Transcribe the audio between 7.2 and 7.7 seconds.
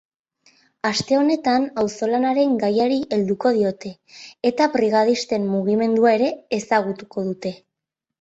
dute.